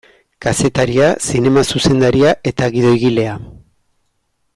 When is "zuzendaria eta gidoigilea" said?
1.75-3.37